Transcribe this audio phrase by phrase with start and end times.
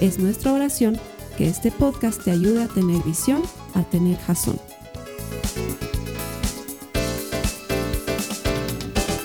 [0.00, 1.00] Es nuestra oración
[1.38, 3.42] que este podcast te ayude a tener visión,
[3.74, 4.60] a tener jazón.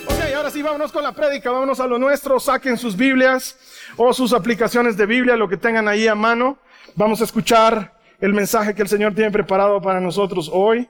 [0.06, 3.58] Ok, ahora sí, vámonos con la prédica, vámonos a lo nuestro, saquen sus Biblias
[3.98, 6.56] o sus aplicaciones de Biblia, lo que tengan ahí a mano.
[6.94, 10.88] Vamos a escuchar el mensaje que el Señor tiene preparado para nosotros hoy.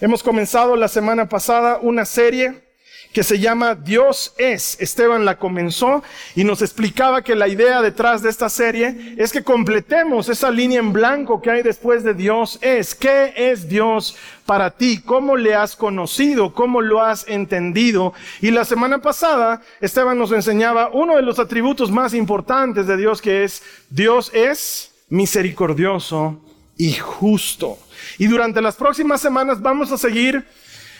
[0.00, 2.65] Hemos comenzado la semana pasada una serie
[3.16, 4.78] que se llama Dios es.
[4.78, 6.02] Esteban la comenzó
[6.34, 10.80] y nos explicaba que la idea detrás de esta serie es que completemos esa línea
[10.80, 12.94] en blanco que hay después de Dios es.
[12.94, 15.00] ¿Qué es Dios para ti?
[15.00, 16.52] ¿Cómo le has conocido?
[16.52, 18.12] ¿Cómo lo has entendido?
[18.42, 23.22] Y la semana pasada Esteban nos enseñaba uno de los atributos más importantes de Dios
[23.22, 26.38] que es Dios es misericordioso
[26.76, 27.78] y justo.
[28.18, 30.46] Y durante las próximas semanas vamos a seguir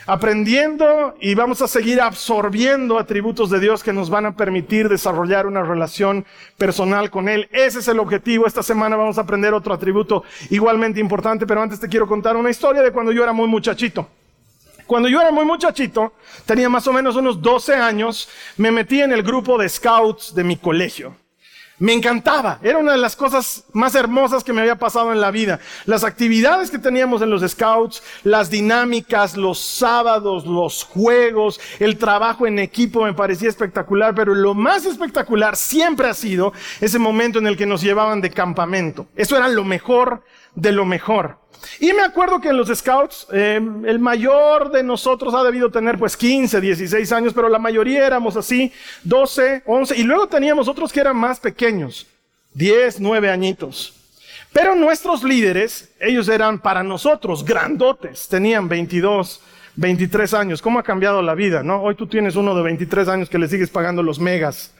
[0.07, 5.45] aprendiendo y vamos a seguir absorbiendo atributos de Dios que nos van a permitir desarrollar
[5.45, 6.25] una relación
[6.57, 7.49] personal con Él.
[7.51, 8.47] Ese es el objetivo.
[8.47, 12.49] Esta semana vamos a aprender otro atributo igualmente importante, pero antes te quiero contar una
[12.49, 14.07] historia de cuando yo era muy muchachito.
[14.87, 16.13] Cuando yo era muy muchachito,
[16.45, 20.45] tenía más o menos unos 12 años, me metí en el grupo de scouts de
[20.45, 21.13] mi colegio.
[21.79, 25.29] Me encantaba, era una de las cosas más hermosas que me había pasado en la
[25.29, 25.59] vida.
[25.85, 32.47] Las actividades que teníamos en los scouts, las dinámicas, los sábados, los juegos, el trabajo
[32.47, 37.45] en equipo me parecía espectacular, pero lo más espectacular siempre ha sido ese momento en
[37.45, 39.05] el que nos llevaban de campamento.
[39.15, 40.23] Eso era lo mejor
[40.55, 41.37] de lo mejor.
[41.79, 45.97] Y me acuerdo que en los scouts, eh, el mayor de nosotros ha debido tener
[45.97, 48.71] pues 15, 16 años, pero la mayoría éramos así,
[49.03, 52.07] 12, 11, y luego teníamos otros que eran más pequeños,
[52.53, 53.93] 10, 9 añitos.
[54.53, 59.41] Pero nuestros líderes, ellos eran para nosotros grandotes, tenían 22,
[59.75, 60.61] 23 años.
[60.61, 61.81] ¿Cómo ha cambiado la vida, no?
[61.81, 64.73] Hoy tú tienes uno de 23 años que le sigues pagando los megas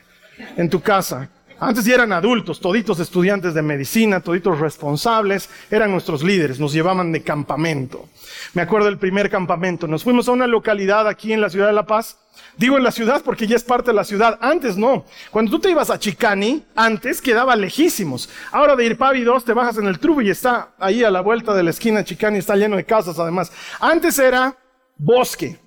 [0.55, 1.29] en tu casa.
[1.59, 7.11] Antes ya eran adultos, toditos estudiantes de medicina, toditos responsables, eran nuestros líderes, nos llevaban
[7.11, 8.07] de campamento.
[8.53, 11.73] Me acuerdo del primer campamento, nos fuimos a una localidad aquí en la ciudad de
[11.73, 12.19] La Paz.
[12.57, 15.05] Digo en la ciudad porque ya es parte de la ciudad, antes no.
[15.31, 18.29] Cuando tú te ibas a Chicani, antes quedaba lejísimos.
[18.51, 21.55] Ahora de Irpavi 2 te bajas en el trubo y está ahí a la vuelta
[21.55, 23.51] de la esquina Chicani, está lleno de casas además.
[23.79, 24.55] Antes era
[24.95, 25.57] bosque,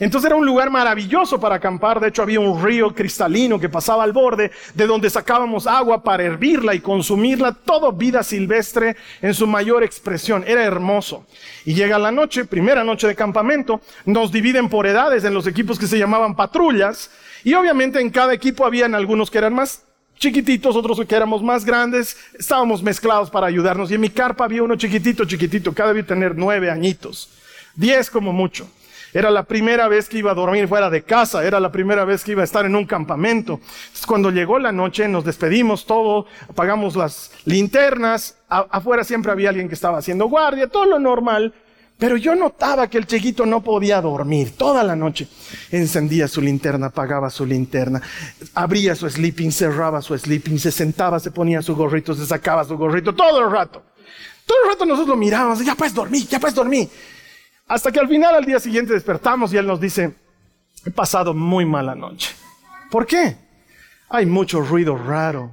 [0.00, 1.98] entonces era un lugar maravilloso para acampar.
[1.98, 6.22] De hecho, había un río cristalino que pasaba al borde, de donde sacábamos agua para
[6.22, 7.52] hervirla y consumirla.
[7.52, 10.44] Todo vida silvestre en su mayor expresión.
[10.46, 11.26] Era hermoso.
[11.64, 15.78] Y llega la noche, primera noche de campamento, nos dividen por edades en los equipos
[15.78, 17.10] que se llamaban patrullas.
[17.42, 19.82] Y obviamente en cada equipo habían algunos que eran más
[20.18, 23.90] chiquititos, otros que éramos más grandes, estábamos mezclados para ayudarnos.
[23.90, 27.30] Y en mi carpa había uno chiquitito, chiquitito, cada debía tener nueve añitos,
[27.74, 28.68] diez como mucho.
[29.12, 32.22] Era la primera vez que iba a dormir fuera de casa, era la primera vez
[32.24, 33.60] que iba a estar en un campamento.
[34.06, 39.74] cuando llegó la noche, nos despedimos todo, apagamos las linternas, afuera siempre había alguien que
[39.74, 41.54] estaba haciendo guardia, todo lo normal.
[41.98, 45.26] Pero yo notaba que el chiquito no podía dormir toda la noche.
[45.72, 48.00] Encendía su linterna, apagaba su linterna,
[48.54, 52.76] abría su sleeping, cerraba su sleeping, se sentaba, se ponía su gorrito, se sacaba su
[52.76, 53.82] gorrito, todo el rato.
[54.46, 56.88] Todo el rato nosotros lo mirábamos, ya puedes dormir, ya puedes dormir.
[57.68, 60.14] Hasta que al final, al día siguiente, despertamos y él nos dice,
[60.84, 62.34] he pasado muy mala noche.
[62.90, 63.36] ¿Por qué?
[64.08, 65.52] Hay mucho ruido raro.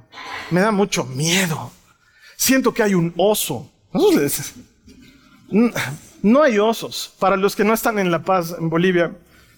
[0.50, 1.70] Me da mucho miedo.
[2.36, 3.70] Siento que hay un oso.
[6.22, 7.14] No hay osos.
[7.18, 9.12] Para los que no están en La Paz, en Bolivia,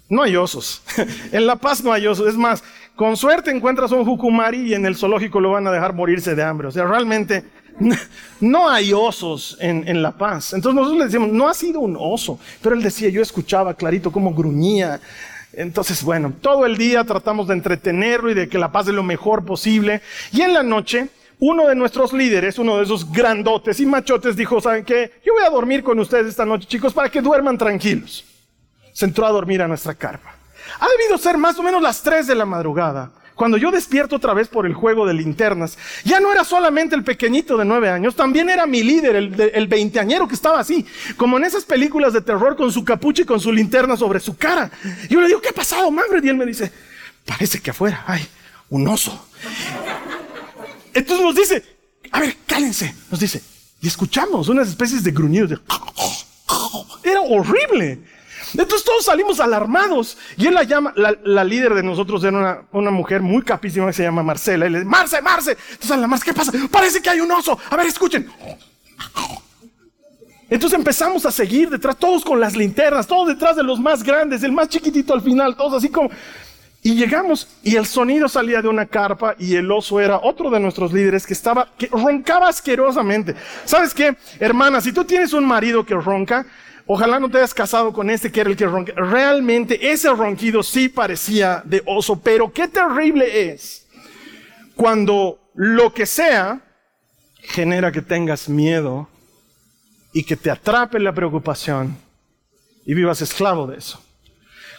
[0.08, 0.82] no hay osos.
[1.32, 2.28] en La Paz no hay osos.
[2.28, 2.64] Es más,
[2.96, 6.42] con suerte encuentras un jucumari y en el zoológico lo van a dejar morirse de
[6.42, 6.66] hambre.
[6.66, 7.44] O sea, realmente
[8.40, 10.52] no hay osos en, La Paz.
[10.52, 12.38] Entonces nosotros le decimos, no ha sido un oso.
[12.62, 15.00] Pero él decía, yo escuchaba clarito cómo gruñía.
[15.52, 19.02] Entonces, bueno, todo el día tratamos de entretenerlo y de que la paz de lo
[19.02, 20.02] mejor posible.
[20.32, 21.08] Y en la noche,
[21.40, 25.20] uno de nuestros líderes, uno de esos grandotes y machotes, dijo, ¿saben qué?
[25.24, 28.24] Yo voy a dormir con ustedes esta noche, chicos, para que duerman tranquilos.
[28.92, 30.34] Se entró a dormir a nuestra carpa.
[30.80, 33.12] Ha debido ser más o menos las 3 de la madrugada.
[33.38, 37.04] Cuando yo despierto otra vez por el juego de linternas, ya no era solamente el
[37.04, 40.84] pequeñito de nueve años, también era mi líder, el, veinteañero que estaba así,
[41.16, 44.36] como en esas películas de terror con su capucha y con su linterna sobre su
[44.36, 44.72] cara.
[45.08, 46.24] Yo le digo, ¿qué ha pasado, Manfred?
[46.24, 46.72] Y él me dice,
[47.24, 48.26] parece que afuera hay
[48.70, 49.28] un oso.
[50.92, 51.64] Entonces nos dice,
[52.10, 53.40] a ver, cállense, nos dice.
[53.80, 55.60] Y escuchamos unas especies de gruñidos.
[57.04, 58.00] Era horrible.
[58.52, 60.16] Entonces todos salimos alarmados.
[60.36, 63.92] Y él la llama, la, líder de nosotros era una, una, mujer muy capísima que
[63.92, 64.66] se llama Marcela.
[64.66, 65.56] Y le dice, Marce, Marce.
[65.70, 66.52] Entonces a la Marce, ¿qué pasa?
[66.70, 67.58] Parece que hay un oso.
[67.70, 68.30] A ver, escuchen.
[70.50, 74.42] Entonces empezamos a seguir detrás, todos con las linternas, todos detrás de los más grandes,
[74.42, 76.10] el más chiquitito al final, todos así como...
[76.80, 80.60] Y llegamos y el sonido salía de una carpa y el oso era otro de
[80.60, 83.34] nuestros líderes que estaba, que roncaba asquerosamente.
[83.64, 84.16] ¿Sabes qué?
[84.38, 86.46] Hermana, si tú tienes un marido que ronca,
[86.88, 88.92] ojalá no te hayas casado con este que era el que ronca.
[88.96, 93.86] Realmente ese ronquido sí parecía de oso, pero qué terrible es
[94.74, 96.60] cuando lo que sea
[97.40, 99.08] genera que tengas miedo
[100.12, 101.96] y que te atrape la preocupación
[102.86, 104.02] y vivas esclavo de eso.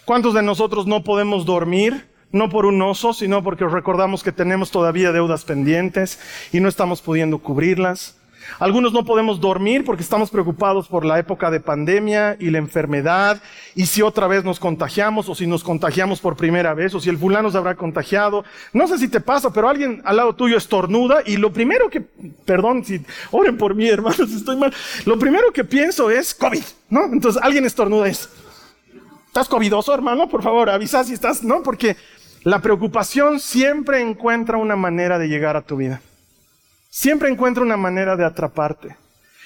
[0.04, 2.10] ¿Cuántos de nosotros no podemos dormir?
[2.32, 6.20] No por un oso, sino porque recordamos que tenemos todavía deudas pendientes
[6.52, 8.19] y no estamos pudiendo cubrirlas.
[8.58, 13.42] Algunos no podemos dormir porque estamos preocupados por la época de pandemia y la enfermedad
[13.76, 17.10] y si otra vez nos contagiamos o si nos contagiamos por primera vez o si
[17.10, 18.44] el fulano se habrá contagiado.
[18.74, 22.02] No sé si te pasa, pero alguien al lado tuyo estornuda y lo primero que,
[22.46, 23.02] perdón, si
[23.32, 24.74] oren por mí, hermanos, estoy mal.
[25.06, 27.06] Lo primero que pienso es COVID, ¿no?
[27.06, 28.30] Entonces alguien estornuda es,
[29.28, 30.28] ¿estás covidoso, hermano?
[30.28, 31.62] Por favor, avisa si estás, ¿no?
[31.64, 31.96] Porque
[32.44, 36.02] la preocupación siempre encuentra una manera de llegar a tu vida.
[36.90, 38.98] Siempre encuentra una manera de atraparte.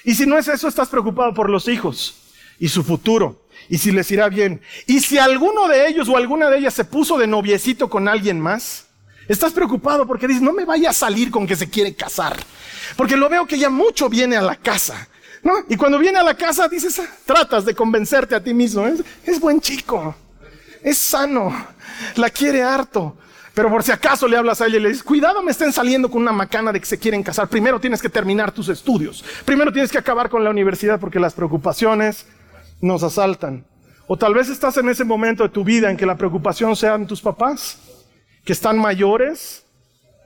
[0.03, 2.15] Y si no es eso, estás preocupado por los hijos
[2.59, 4.61] y su futuro y si les irá bien.
[4.87, 8.39] Y si alguno de ellos o alguna de ellas se puso de noviecito con alguien
[8.39, 8.85] más,
[9.27, 12.37] estás preocupado porque dices, no me vaya a salir con que se quiere casar.
[12.95, 15.07] Porque lo veo que ya mucho viene a la casa.
[15.41, 15.53] ¿no?
[15.67, 18.85] Y cuando viene a la casa dices, ah, tratas de convencerte a ti mismo.
[19.25, 20.15] es buen chico,
[20.81, 21.53] es sano,
[22.15, 23.17] la quiere harto.
[23.53, 26.09] Pero por si acaso le hablas a ella y le dices, cuidado, me estén saliendo
[26.09, 27.47] con una macana de que se quieren casar.
[27.47, 29.23] Primero tienes que terminar tus estudios.
[29.45, 32.25] Primero tienes que acabar con la universidad porque las preocupaciones
[32.81, 33.65] nos asaltan.
[34.07, 37.05] O tal vez estás en ese momento de tu vida en que la preocupación sean
[37.05, 37.77] tus papás,
[38.43, 39.63] que están mayores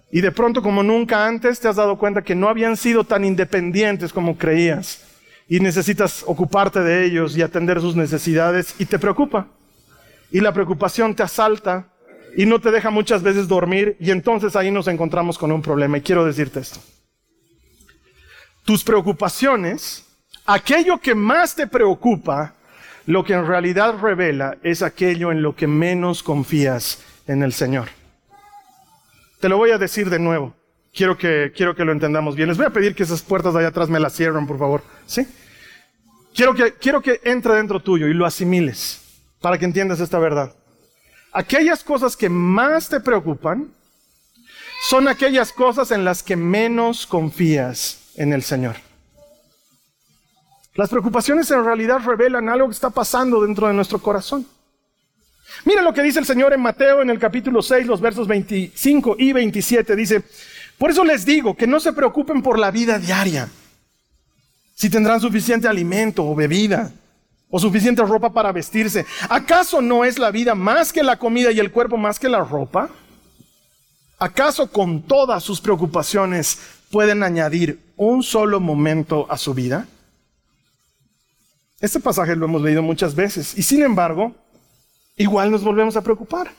[0.09, 3.25] y de pronto como nunca antes te has dado cuenta que no habían sido tan
[3.25, 5.03] independientes como creías
[5.50, 9.47] y necesitas ocuparte de ellos y atender sus necesidades y te preocupa.
[10.31, 11.88] Y la preocupación te asalta
[12.35, 15.97] y no te deja muchas veces dormir y entonces ahí nos encontramos con un problema
[15.97, 16.79] y quiero decirte esto.
[18.63, 20.06] Tus preocupaciones,
[20.45, 22.53] aquello que más te preocupa,
[23.06, 27.88] lo que en realidad revela es aquello en lo que menos confías en el Señor.
[29.39, 30.53] Te lo voy a decir de nuevo.
[30.94, 32.50] Quiero que, quiero que lo entendamos bien.
[32.50, 34.83] Les voy a pedir que esas puertas de allá atrás me las cierren, por favor.
[35.06, 35.25] ¿Sí?
[36.35, 39.01] Quiero que, quiero que entre dentro tuyo y lo asimiles
[39.39, 40.53] para que entiendas esta verdad
[41.38, 43.72] aquellas cosas que más te preocupan
[44.89, 48.78] son aquellas cosas en las que menos confías en el Señor.
[50.74, 54.48] Las preocupaciones en realidad revelan algo que está pasando dentro de nuestro corazón.
[55.63, 59.18] Mira lo que dice el Señor en Mateo en el capítulo 6, los versos 25
[59.19, 59.95] y 27.
[59.95, 60.24] Dice,
[60.80, 63.48] por eso les digo que no se preocupen por la vida diaria,
[64.74, 66.92] si tendrán suficiente alimento o bebida
[67.49, 69.05] o suficiente ropa para vestirse.
[69.29, 72.44] ¿Acaso no es la vida más que la comida y el cuerpo más que la
[72.44, 72.89] ropa?
[74.19, 76.57] ¿Acaso con todas sus preocupaciones
[76.92, 79.87] pueden añadir un solo momento a su vida?
[81.80, 84.35] Este pasaje lo hemos leído muchas veces y sin embargo,
[85.16, 86.51] igual nos volvemos a preocupar.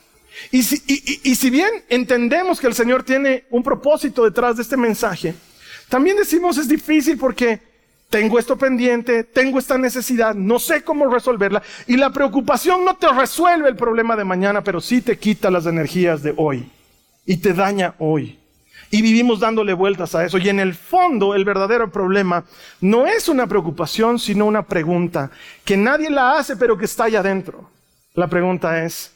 [0.52, 0.82] Y si,
[1.24, 5.34] y si bien entendemos que el Señor tiene un propósito detrás de este mensaje,
[5.88, 7.60] también decimos es difícil porque
[8.10, 11.62] tengo esto pendiente, tengo esta necesidad, no sé cómo resolverla.
[11.86, 15.66] Y la preocupación no te resuelve el problema de mañana, pero sí te quita las
[15.66, 16.70] energías de hoy
[17.26, 18.38] y te daña hoy.
[18.90, 20.38] Y vivimos dándole vueltas a eso.
[20.38, 22.44] Y en el fondo el verdadero problema
[22.80, 25.30] no es una preocupación, sino una pregunta
[25.64, 27.70] que nadie la hace, pero que está allá adentro.
[28.14, 29.12] La pregunta es,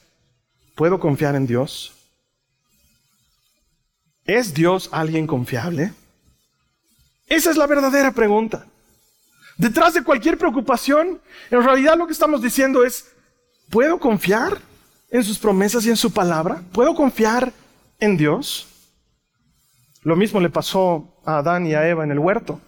[0.74, 1.94] ¿puedo confiar en Dios?
[4.26, 5.92] ¿Es Dios alguien confiable?
[7.26, 8.66] Esa es la verdadera pregunta.
[9.56, 13.12] Detrás de cualquier preocupación, en realidad lo que estamos diciendo es,
[13.70, 14.58] ¿puedo confiar
[15.10, 16.62] en sus promesas y en su palabra?
[16.72, 17.52] ¿Puedo confiar
[17.98, 18.66] en Dios?
[20.02, 22.60] Lo mismo le pasó a Adán y a Eva en el huerto.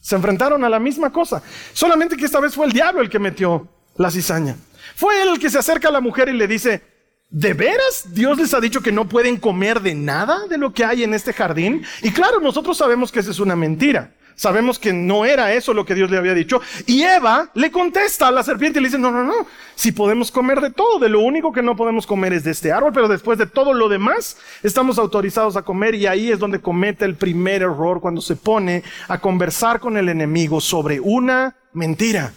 [0.00, 1.42] Se enfrentaron a la misma cosa,
[1.72, 4.56] solamente que esta vez fue el diablo el que metió la cizaña.
[4.94, 6.82] Fue él el que se acerca a la mujer y le dice,
[7.28, 10.84] ¿De veras Dios les ha dicho que no pueden comer de nada de lo que
[10.84, 11.84] hay en este jardín?
[12.02, 14.14] Y claro, nosotros sabemos que esa es una mentira.
[14.36, 16.60] Sabemos que no era eso lo que Dios le había dicho.
[16.84, 20.30] Y Eva le contesta a la serpiente y le dice, no, no, no, si podemos
[20.30, 23.08] comer de todo, de lo único que no podemos comer es de este árbol, pero
[23.08, 27.14] después de todo lo demás estamos autorizados a comer y ahí es donde comete el
[27.14, 32.34] primer error cuando se pone a conversar con el enemigo sobre una mentira.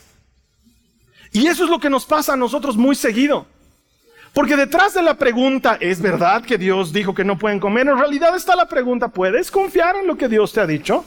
[1.34, 3.46] Y eso es lo que nos pasa a nosotros muy seguido.
[4.34, 7.88] Porque detrás de la pregunta, ¿es verdad que Dios dijo que no pueden comer?
[7.88, 11.04] En realidad está la pregunta, ¿puedes confiar en lo que Dios te ha dicho?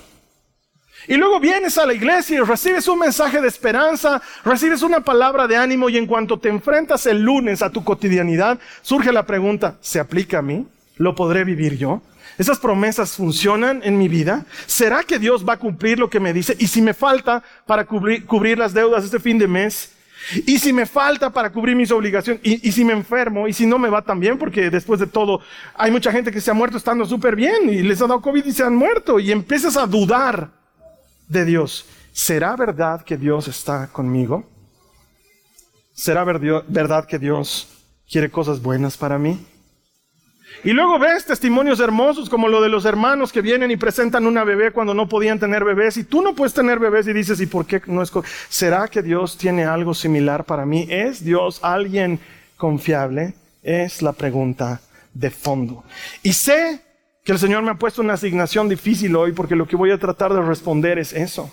[1.08, 5.48] Y luego vienes a la iglesia y recibes un mensaje de esperanza, recibes una palabra
[5.48, 9.76] de ánimo y en cuanto te enfrentas el lunes a tu cotidianidad, surge la pregunta,
[9.80, 10.66] ¿se aplica a mí?
[10.96, 12.02] ¿Lo podré vivir yo?
[12.38, 14.46] ¿Esas promesas funcionan en mi vida?
[14.66, 16.56] ¿Será que Dios va a cumplir lo que me dice?
[16.58, 19.92] Y si me falta para cubrir, las deudas este fin de mes,
[20.46, 23.66] y si me falta para cubrir mis obligaciones, y, y, si me enfermo, y si
[23.66, 25.40] no me va tan bien, porque después de todo
[25.74, 28.44] hay mucha gente que se ha muerto estando súper bien y les ha dado COVID
[28.44, 30.61] y se han muerto, y empiezas a dudar
[31.28, 31.86] de Dios.
[32.12, 34.44] ¿Será verdad que Dios está conmigo?
[35.94, 37.68] ¿Será verdad que Dios
[38.10, 39.46] quiere cosas buenas para mí?
[40.64, 44.44] Y luego ves testimonios hermosos como lo de los hermanos que vienen y presentan una
[44.44, 47.46] bebé cuando no podían tener bebés y tú no puedes tener bebés y dices, ¿y
[47.46, 48.12] por qué no es?
[48.48, 50.86] ¿Será que Dios tiene algo similar para mí?
[50.88, 52.20] ¿Es Dios alguien
[52.56, 53.34] confiable?
[53.62, 54.80] Es la pregunta
[55.12, 55.84] de fondo.
[56.22, 56.80] Y sé
[57.24, 59.98] que el Señor me ha puesto una asignación difícil hoy porque lo que voy a
[59.98, 61.50] tratar de responder es eso.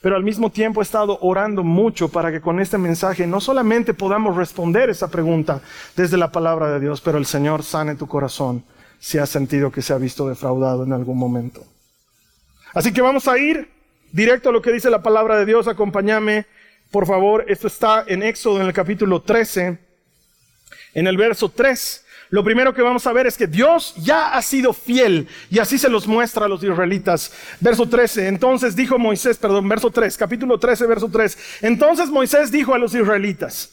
[0.00, 3.94] Pero al mismo tiempo he estado orando mucho para que con este mensaje no solamente
[3.94, 5.60] podamos responder esa pregunta
[5.96, 8.64] desde la palabra de Dios, pero el Señor sane tu corazón
[9.00, 11.64] si has sentido que se ha visto defraudado en algún momento.
[12.74, 13.70] Así que vamos a ir
[14.12, 15.66] directo a lo que dice la palabra de Dios.
[15.66, 16.46] Acompáñame,
[16.90, 17.44] por favor.
[17.48, 19.78] Esto está en Éxodo en el capítulo 13,
[20.94, 24.42] en el verso 3 lo primero que vamos a ver es que Dios ya ha
[24.42, 27.32] sido fiel y así se los muestra a los israelitas.
[27.60, 31.38] Verso 13, entonces dijo Moisés, perdón, verso 3, capítulo 13, verso 3.
[31.62, 33.70] Entonces Moisés dijo a los israelitas,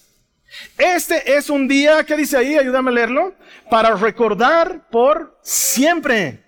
[0.78, 2.56] este es un día, ¿qué dice ahí?
[2.56, 3.34] Ayúdame a leerlo.
[3.70, 6.44] Para recordar por siempre.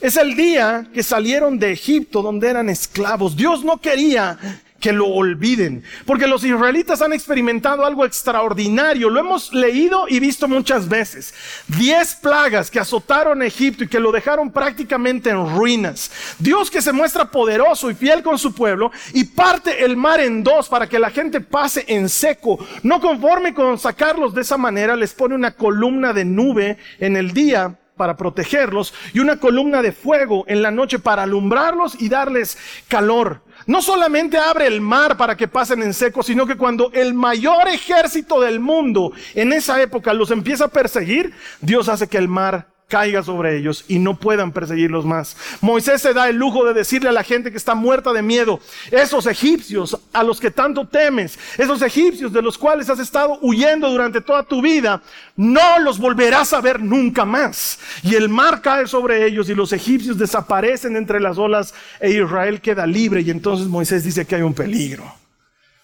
[0.00, 3.36] Es el día que salieron de Egipto donde eran esclavos.
[3.36, 4.38] Dios no quería
[4.80, 5.82] que lo olviden.
[6.06, 9.10] Porque los israelitas han experimentado algo extraordinario.
[9.10, 11.34] Lo hemos leído y visto muchas veces.
[11.66, 16.10] Diez plagas que azotaron a Egipto y que lo dejaron prácticamente en ruinas.
[16.38, 20.42] Dios que se muestra poderoso y fiel con su pueblo y parte el mar en
[20.42, 22.58] dos para que la gente pase en seco.
[22.82, 27.32] No conforme con sacarlos de esa manera, les pone una columna de nube en el
[27.32, 32.56] día para protegerlos y una columna de fuego en la noche para alumbrarlos y darles
[32.86, 37.12] calor no solamente abre el mar para que pasen en seco, sino que cuando el
[37.12, 42.28] mayor ejército del mundo en esa época los empieza a perseguir, Dios hace que el
[42.28, 45.36] mar caiga sobre ellos y no puedan perseguirlos más.
[45.60, 48.60] Moisés se da el lujo de decirle a la gente que está muerta de miedo,
[48.90, 53.90] esos egipcios a los que tanto temes, esos egipcios de los cuales has estado huyendo
[53.90, 55.02] durante toda tu vida,
[55.36, 57.78] no los volverás a ver nunca más.
[58.02, 62.62] Y el mar cae sobre ellos y los egipcios desaparecen entre las olas e Israel
[62.62, 65.04] queda libre y entonces Moisés dice que hay un peligro.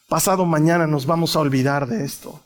[0.08, 2.43] Pasado mañana nos vamos a olvidar de esto.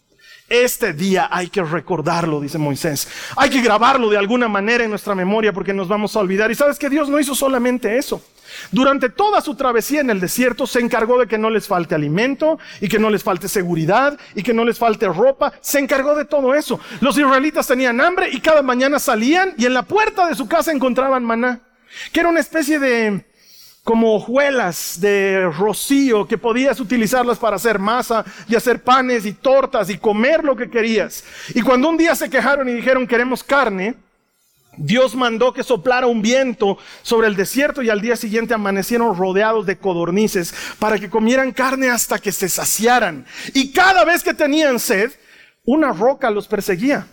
[0.48, 3.06] Este día hay que recordarlo, dice Moisés.
[3.36, 6.50] Hay que grabarlo de alguna manera en nuestra memoria porque nos vamos a olvidar.
[6.50, 8.22] Y sabes que Dios no hizo solamente eso.
[8.72, 12.58] Durante toda su travesía en el desierto se encargó de que no les falte alimento
[12.80, 15.52] y que no les falte seguridad y que no les falte ropa.
[15.60, 16.80] Se encargó de todo eso.
[17.00, 20.72] Los israelitas tenían hambre y cada mañana salían y en la puerta de su casa
[20.72, 21.60] encontraban maná,
[22.10, 23.27] que era una especie de
[23.88, 29.88] como hojuelas de rocío que podías utilizarlas para hacer masa y hacer panes y tortas
[29.88, 31.24] y comer lo que querías.
[31.54, 33.94] Y cuando un día se quejaron y dijeron queremos carne,
[34.76, 39.64] Dios mandó que soplara un viento sobre el desierto y al día siguiente amanecieron rodeados
[39.64, 43.24] de codornices para que comieran carne hasta que se saciaran.
[43.54, 45.12] Y cada vez que tenían sed,
[45.64, 47.06] una roca los perseguía.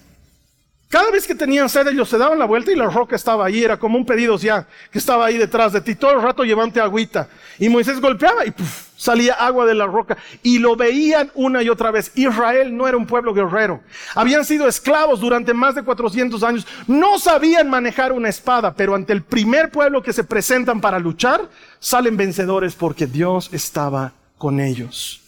[0.89, 3.63] Cada vez que tenían sed, ellos se daban la vuelta y la roca estaba ahí,
[3.63, 6.79] era como un pedido ya, que estaba ahí detrás de ti, todo el rato llevante
[6.79, 7.27] agüita.
[7.57, 8.53] Y Moisés golpeaba y
[8.95, 10.17] salía agua de la roca.
[10.43, 12.11] Y lo veían una y otra vez.
[12.15, 13.81] Israel no era un pueblo guerrero.
[14.13, 16.67] Habían sido esclavos durante más de 400 años.
[16.87, 21.49] No sabían manejar una espada, pero ante el primer pueblo que se presentan para luchar,
[21.79, 25.21] salen vencedores porque Dios estaba con ellos.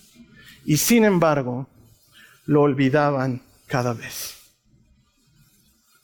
[0.66, 1.68] Y sin embargo,
[2.46, 4.37] lo olvidaban cada vez.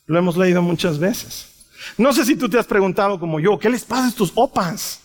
[0.05, 1.67] Lo hemos leído muchas veces.
[1.98, 5.01] No sé si tú te has preguntado como yo, ¿qué les pasa a estos opas?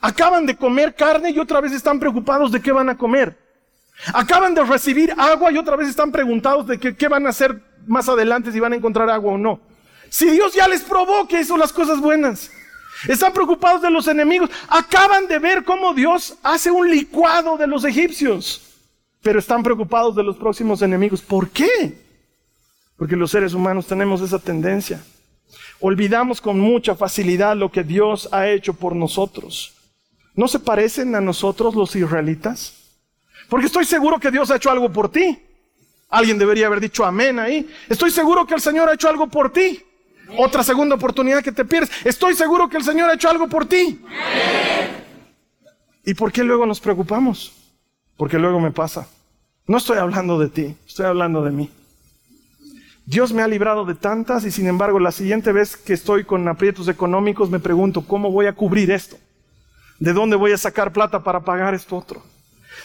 [0.00, 3.36] Acaban de comer carne y otra vez están preocupados de qué van a comer.
[4.14, 8.08] Acaban de recibir agua y otra vez están preguntados de qué, van a hacer más
[8.08, 9.60] adelante, si van a encontrar agua o no.
[10.08, 12.50] Si Dios ya les probó que hizo las cosas buenas.
[13.08, 14.50] Están preocupados de los enemigos.
[14.68, 18.62] Acaban de ver cómo Dios hace un licuado de los egipcios.
[19.22, 21.20] Pero están preocupados de los próximos enemigos.
[21.20, 22.09] ¿Por qué?
[23.00, 25.02] Porque los seres humanos tenemos esa tendencia.
[25.80, 29.72] Olvidamos con mucha facilidad lo que Dios ha hecho por nosotros.
[30.34, 32.74] ¿No se parecen a nosotros los israelitas?
[33.48, 35.38] Porque estoy seguro que Dios ha hecho algo por ti.
[36.10, 37.66] Alguien debería haber dicho amén ahí.
[37.88, 39.82] Estoy seguro que el Señor ha hecho algo por ti.
[40.36, 41.90] Otra segunda oportunidad que te pierdes.
[42.04, 43.98] Estoy seguro que el Señor ha hecho algo por ti.
[46.04, 47.50] ¿Y por qué luego nos preocupamos?
[48.18, 49.08] Porque luego me pasa.
[49.66, 51.70] No estoy hablando de ti, estoy hablando de mí.
[53.10, 56.46] Dios me ha librado de tantas y sin embargo la siguiente vez que estoy con
[56.46, 59.16] aprietos económicos me pregunto, ¿cómo voy a cubrir esto?
[59.98, 62.22] ¿De dónde voy a sacar plata para pagar esto otro?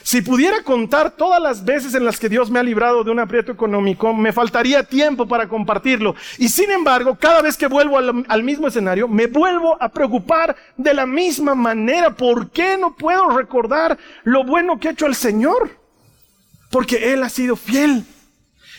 [0.01, 3.19] Si pudiera contar todas las veces en las que Dios me ha librado de un
[3.19, 6.15] aprieto económico, me faltaría tiempo para compartirlo.
[6.39, 10.95] Y sin embargo, cada vez que vuelvo al, mismo escenario, me vuelvo a preocupar de
[10.95, 12.15] la misma manera.
[12.15, 15.69] ¿Por qué no puedo recordar lo bueno que ha hecho el Señor?
[16.71, 18.05] Porque Él ha sido fiel.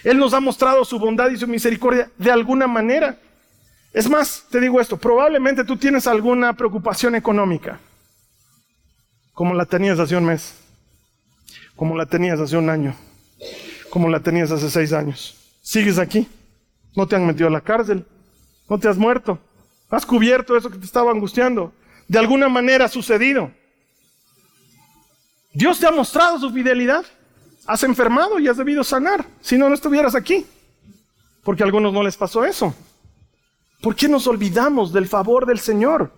[0.06, 3.18] Él nos ha mostrado su bondad y su misericordia de alguna manera.
[3.92, 7.78] Es más, te digo esto, probablemente tú tienes alguna preocupación económica,
[9.32, 10.66] como la tenías hace un mes
[11.76, 12.96] como la tenías hace un año,
[13.90, 15.36] como la tenías hace seis años.
[15.62, 16.26] ¿Sigues aquí?
[16.96, 18.04] No te han metido a la cárcel,
[18.68, 19.38] no te has muerto,
[19.90, 21.72] has cubierto eso que te estaba angustiando.
[22.08, 23.50] De alguna manera ha sucedido.
[25.52, 27.04] Dios te ha mostrado su fidelidad.
[27.66, 29.24] Has enfermado y has debido sanar.
[29.40, 30.46] Si no, no estuvieras aquí.
[31.42, 32.74] Porque a algunos no les pasó eso.
[33.82, 36.12] ¿Por qué nos olvidamos del favor del Señor?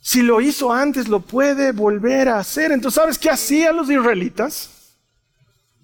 [0.00, 2.72] Si lo hizo antes, lo puede volver a hacer.
[2.72, 4.70] Entonces, ¿sabes qué hacían los israelitas?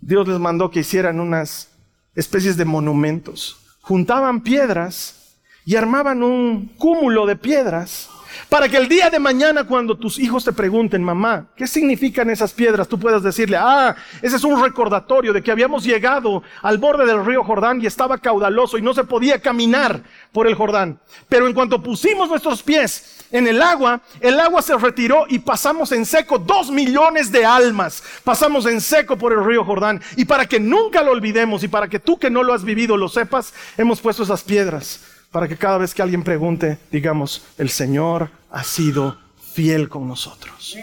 [0.00, 1.68] Dios les mandó que hicieran unas
[2.14, 3.58] especies de monumentos.
[3.80, 8.08] Juntaban piedras y armaban un cúmulo de piedras
[8.49, 12.52] para que el día de mañana cuando tus hijos te pregunten, mamá, ¿qué significan esas
[12.52, 12.88] piedras?
[12.88, 17.25] Tú puedas decirle, ah, ese es un recordatorio de que habíamos llegado al borde del
[17.25, 20.00] río Jordán y estaba caudaloso y no se podía caminar
[20.33, 20.99] por el Jordán.
[21.28, 25.93] Pero en cuanto pusimos nuestros pies en el agua, el agua se retiró y pasamos
[25.93, 28.02] en seco dos millones de almas.
[28.25, 30.00] Pasamos en seco por el río Jordán.
[30.17, 32.97] Y para que nunca lo olvidemos y para que tú que no lo has vivido
[32.97, 37.69] lo sepas, hemos puesto esas piedras para que cada vez que alguien pregunte, digamos, el
[37.69, 39.19] Señor ha sido
[39.52, 40.76] fiel con nosotros.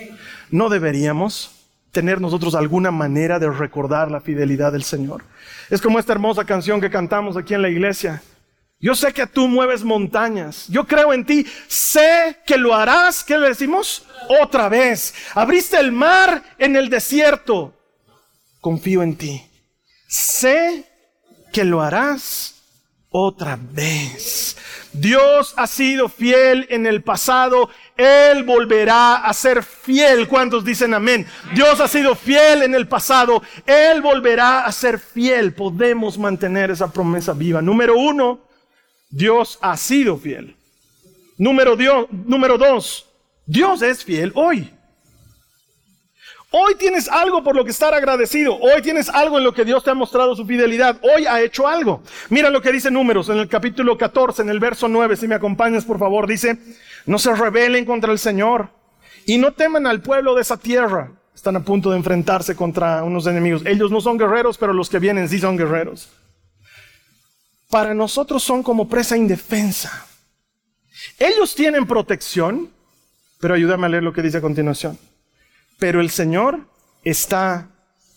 [0.49, 1.51] ¿No deberíamos
[1.91, 5.23] tener nosotros alguna manera de recordar la fidelidad del Señor?
[5.69, 8.21] Es como esta hermosa canción que cantamos aquí en la iglesia.
[8.79, 10.67] Yo sé que tú mueves montañas.
[10.67, 11.45] Yo creo en ti.
[11.67, 13.23] Sé que lo harás.
[13.23, 14.05] ¿Qué le decimos?
[14.41, 15.13] Otra vez.
[15.33, 17.73] Abriste el mar en el desierto.
[18.59, 19.41] Confío en ti.
[20.07, 20.85] Sé
[21.51, 22.55] que lo harás
[23.09, 24.57] otra vez.
[24.99, 30.27] Dios ha sido fiel en el pasado, Él volverá a ser fiel.
[30.27, 31.25] ¿Cuántos dicen amén?
[31.53, 35.53] Dios ha sido fiel en el pasado, Él volverá a ser fiel.
[35.53, 37.61] Podemos mantener esa promesa viva.
[37.61, 38.39] Número uno,
[39.09, 40.55] Dios ha sido fiel.
[41.37, 41.75] Número,
[42.11, 43.09] número dos,
[43.45, 44.71] Dios es fiel hoy.
[46.57, 48.57] Hoy tienes algo por lo que estar agradecido.
[48.57, 50.97] Hoy tienes algo en lo que Dios te ha mostrado su fidelidad.
[51.01, 52.01] Hoy ha hecho algo.
[52.29, 55.17] Mira lo que dice Números en el capítulo 14, en el verso 9.
[55.17, 56.57] Si me acompañas, por favor, dice,
[57.07, 58.69] no se rebelen contra el Señor
[59.25, 61.11] y no teman al pueblo de esa tierra.
[61.35, 63.63] Están a punto de enfrentarse contra unos enemigos.
[63.65, 66.07] Ellos no son guerreros, pero los que vienen sí son guerreros.
[67.69, 70.07] Para nosotros son como presa indefensa.
[71.19, 72.69] Ellos tienen protección,
[73.41, 74.97] pero ayúdame a leer lo que dice a continuación
[75.77, 76.67] pero el Señor
[77.03, 77.69] está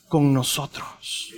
[0.08, 1.32] con nosotros.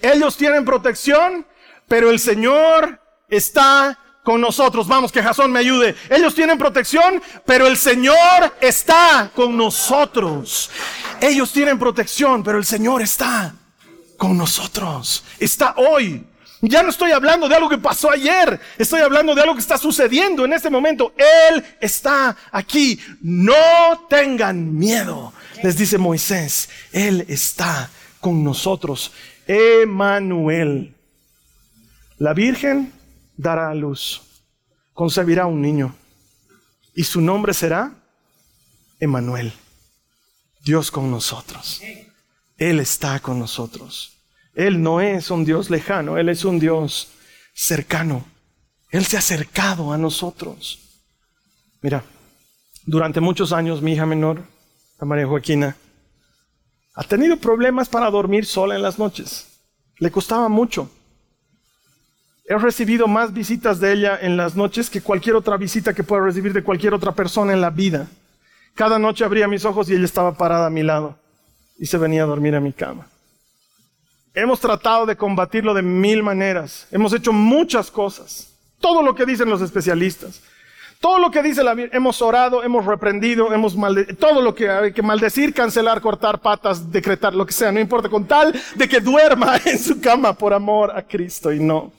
[0.00, 1.46] Ellos tienen protección,
[1.88, 4.86] pero el Señor está con nosotros.
[4.86, 5.96] Vamos, que Jasón me ayude.
[6.08, 10.70] Ellos tienen protección, pero el Señor está con nosotros.
[11.20, 13.54] Ellos tienen protección, pero el Señor está
[14.16, 15.24] con nosotros.
[15.38, 16.26] Está hoy.
[16.64, 19.76] Ya no estoy hablando de algo que pasó ayer, estoy hablando de algo que está
[19.76, 21.12] sucediendo en este momento.
[21.16, 23.00] Él está aquí.
[23.20, 25.32] No tengan miedo
[25.62, 29.12] les dice Moisés, Él está con nosotros.
[29.46, 30.94] Emanuel.
[32.18, 32.92] La Virgen
[33.36, 34.22] dará a luz,
[34.92, 35.94] concebirá un niño
[36.94, 37.94] y su nombre será
[39.00, 39.52] Emanuel.
[40.64, 41.80] Dios con nosotros.
[42.56, 44.18] Él está con nosotros.
[44.54, 47.08] Él no es un Dios lejano, Él es un Dios
[47.54, 48.24] cercano.
[48.90, 50.78] Él se ha acercado a nosotros.
[51.80, 52.04] Mira,
[52.84, 54.44] durante muchos años mi hija menor
[55.04, 55.76] María Joaquina,
[56.94, 59.46] ha tenido problemas para dormir sola en las noches.
[59.98, 60.90] Le costaba mucho.
[62.44, 66.24] He recibido más visitas de ella en las noches que cualquier otra visita que pueda
[66.24, 68.08] recibir de cualquier otra persona en la vida.
[68.74, 71.18] Cada noche abría mis ojos y ella estaba parada a mi lado
[71.78, 73.06] y se venía a dormir a mi cama.
[74.34, 76.86] Hemos tratado de combatirlo de mil maneras.
[76.90, 78.54] Hemos hecho muchas cosas.
[78.80, 80.42] Todo lo que dicen los especialistas.
[81.02, 81.94] Todo lo que dice la Biblia.
[81.94, 84.16] Hemos orado, hemos reprendido, hemos maldecido.
[84.16, 87.72] Todo lo que hay que maldecir, cancelar, cortar patas, decretar, lo que sea.
[87.72, 91.58] No importa, con tal de que duerma en su cama por amor a Cristo y
[91.58, 91.92] no.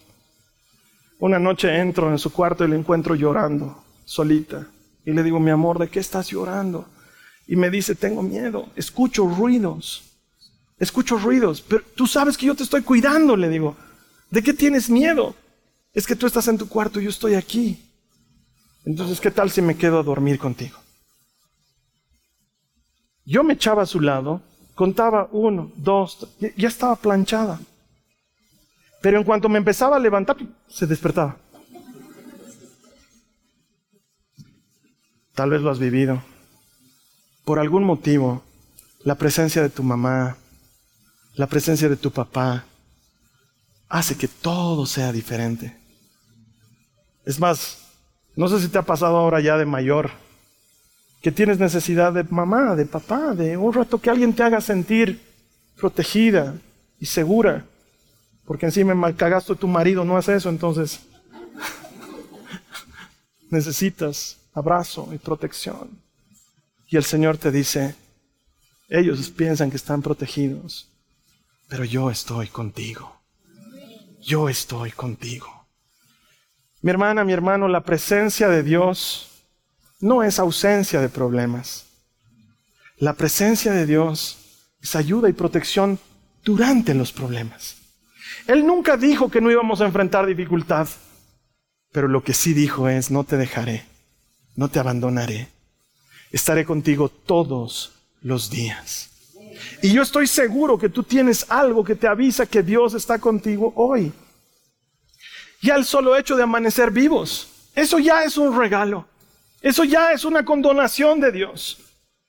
[1.20, 4.66] Una noche entro en su cuarto y le encuentro llorando, solita.
[5.06, 6.86] Y le digo, mi amor, ¿de qué estás llorando?
[7.46, 8.70] Y me dice, tengo miedo.
[8.76, 10.14] Escucho ruidos
[10.80, 13.76] escucho ruidos, pero tú sabes que yo te estoy cuidando, le digo.
[14.30, 15.36] ¿De qué tienes miedo?
[15.94, 17.80] Es que tú estás en tu cuarto y yo estoy aquí.
[18.86, 20.78] Entonces, ¿qué tal si me quedo a dormir contigo?
[23.26, 24.42] Yo me echaba a su lado,
[24.76, 27.60] contaba uno, dos, ya estaba planchada.
[29.02, 31.38] Pero en cuanto me empezaba a levantar, se despertaba.
[35.34, 36.22] Tal vez lo has vivido.
[37.46, 38.44] Por algún motivo,
[39.04, 40.38] la presencia de tu mamá,
[41.36, 42.66] la presencia de tu papá
[43.90, 45.78] hace que todo sea diferente.
[47.26, 47.83] Es más,
[48.36, 50.12] no sé si te ha pasado ahora ya de mayor,
[51.22, 55.22] que tienes necesidad de mamá, de papá, de un rato que alguien te haga sentir
[55.78, 56.56] protegida
[57.00, 57.66] y segura,
[58.46, 61.00] porque encima mal cagasto tu marido no hace eso, entonces
[63.50, 65.90] necesitas abrazo y protección.
[66.90, 67.96] Y el Señor te dice,
[68.90, 70.88] ellos piensan que están protegidos,
[71.68, 73.20] pero yo estoy contigo.
[74.22, 75.63] Yo estoy contigo.
[76.84, 79.46] Mi hermana, mi hermano, la presencia de Dios
[80.02, 81.86] no es ausencia de problemas.
[82.98, 84.38] La presencia de Dios
[84.82, 85.98] es ayuda y protección
[86.44, 87.78] durante los problemas.
[88.48, 90.90] Él nunca dijo que no íbamos a enfrentar dificultad,
[91.94, 93.86] pero lo que sí dijo es, no te dejaré,
[94.58, 95.48] no te abandonaré,
[96.32, 99.10] estaré contigo todos los días.
[99.82, 103.72] Y yo estoy seguro que tú tienes algo que te avisa que Dios está contigo
[103.78, 104.12] hoy.
[105.64, 109.08] Ya el solo hecho de amanecer vivos, eso ya es un regalo.
[109.62, 111.80] Eso ya es una condonación de Dios.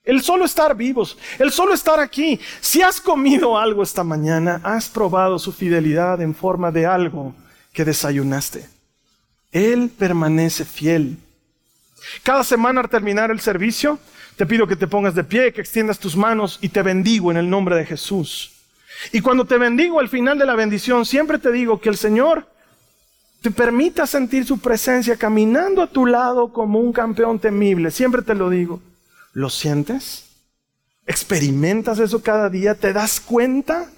[0.05, 2.39] El solo estar vivos, el solo estar aquí.
[2.61, 7.35] Si has comido algo esta mañana, has probado su fidelidad en forma de algo
[7.73, 8.69] que desayunaste.
[9.51, 11.17] Él permanece fiel.
[12.23, 13.99] Cada semana al terminar el servicio,
[14.37, 17.37] te pido que te pongas de pie, que extiendas tus manos y te bendigo en
[17.37, 18.53] el nombre de Jesús.
[19.11, 22.47] Y cuando te bendigo al final de la bendición, siempre te digo que el Señor
[23.45, 27.91] te permita sentir su presencia caminando a tu lado como un campeón temible.
[27.91, 28.81] Siempre te lo digo.
[29.33, 30.25] ¿Lo sientes?
[31.05, 32.73] ¿Experimentas eso cada día?
[32.73, 33.91] ¿Te das cuenta?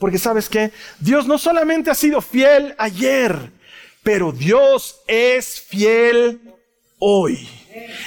[0.00, 3.52] Porque sabes que Dios no solamente ha sido fiel ayer,
[4.02, 6.40] pero Dios es fiel
[6.98, 7.48] hoy.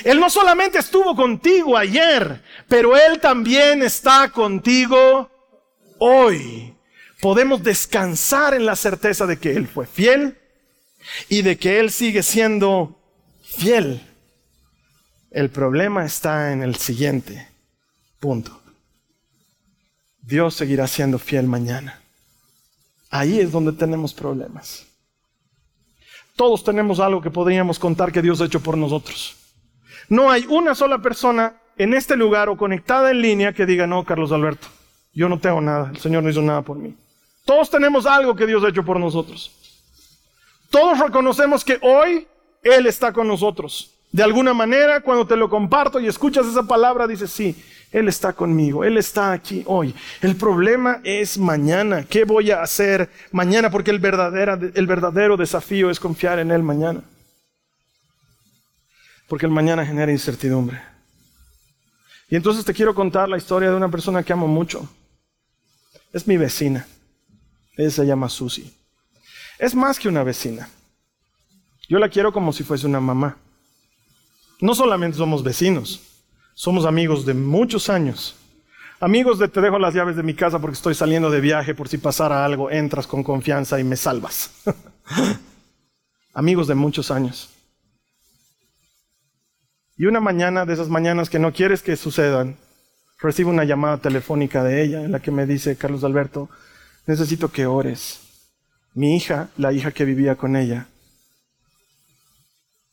[0.03, 5.29] Él no solamente estuvo contigo ayer, pero Él también está contigo
[5.97, 6.75] hoy.
[7.21, 10.39] Podemos descansar en la certeza de que Él fue fiel
[11.29, 12.99] y de que Él sigue siendo
[13.43, 14.01] fiel.
[15.31, 17.47] El problema está en el siguiente
[18.19, 18.61] punto.
[20.21, 21.99] Dios seguirá siendo fiel mañana.
[23.09, 24.85] Ahí es donde tenemos problemas.
[26.35, 29.35] Todos tenemos algo que podríamos contar que Dios ha hecho por nosotros.
[30.09, 34.03] No hay una sola persona en este lugar o conectada en línea que diga, no,
[34.03, 34.67] Carlos Alberto,
[35.13, 36.95] yo no tengo nada, el Señor no hizo nada por mí.
[37.45, 39.51] Todos tenemos algo que Dios ha hecho por nosotros.
[40.73, 42.27] Todos reconocemos que hoy
[42.63, 43.91] Él está con nosotros.
[44.11, 47.55] De alguna manera, cuando te lo comparto y escuchas esa palabra, dices, sí,
[47.91, 49.93] Él está conmigo, Él está aquí hoy.
[50.21, 52.03] El problema es mañana.
[52.09, 53.69] ¿Qué voy a hacer mañana?
[53.69, 57.03] Porque el verdadero, el verdadero desafío es confiar en Él mañana
[59.33, 60.79] porque el mañana genera incertidumbre.
[62.29, 64.87] Y entonces te quiero contar la historia de una persona que amo mucho.
[66.11, 66.85] Es mi vecina.
[67.75, 68.71] Ella se llama Susie.
[69.63, 70.67] Es más que una vecina.
[71.87, 73.37] Yo la quiero como si fuese una mamá.
[74.59, 76.01] No solamente somos vecinos,
[76.53, 78.35] somos amigos de muchos años.
[78.99, 81.87] Amigos de te dejo las llaves de mi casa porque estoy saliendo de viaje, por
[81.87, 84.51] si pasara algo, entras con confianza y me salvas.
[86.33, 87.49] amigos de muchos años.
[89.95, 92.57] Y una mañana de esas mañanas que no quieres que sucedan,
[93.17, 96.49] recibo una llamada telefónica de ella en la que me dice, Carlos Alberto,
[97.07, 98.32] necesito que ores.
[98.93, 100.87] Mi hija, la hija que vivía con ella,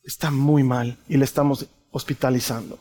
[0.02, 2.78] está muy mal y le estamos hospitalizando.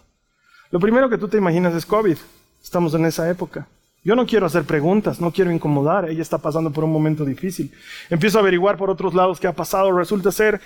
[0.71, 2.17] Lo primero que tú te imaginas es COVID.
[2.63, 3.67] Estamos en esa época.
[4.03, 7.73] Yo no quiero hacer preguntas, no quiero incomodar, ella está pasando por un momento difícil.
[8.09, 9.91] Empiezo a averiguar por otros lados qué ha pasado.
[9.91, 10.61] Resulta ser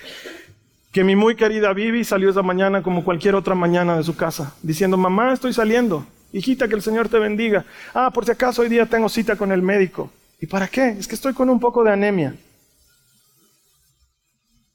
[0.92, 4.54] que mi muy querida Vivi salió esa mañana como cualquier otra mañana de su casa,
[4.62, 6.06] diciendo, mamá, estoy saliendo.
[6.32, 7.64] Hijita, que el Señor te bendiga.
[7.92, 10.10] Ah, por si acaso hoy día tengo cita con el médico.
[10.40, 10.88] ¿Y para qué?
[10.88, 12.34] Es que estoy con un poco de anemia.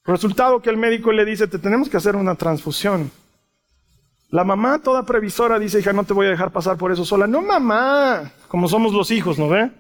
[0.06, 3.12] Resultado que el médico le dice, te tenemos que hacer una transfusión.
[4.32, 7.28] La mamá, toda previsora, dice, hija, no te voy a dejar pasar por eso sola.
[7.28, 9.72] No, mamá, como somos los hijos, ¿no ve?